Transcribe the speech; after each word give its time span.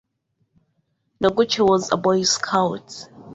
Noguchi 1.21 1.59
was 1.61 1.91
a 1.91 1.97
Boy 1.97 2.23
Scout. 2.23 3.07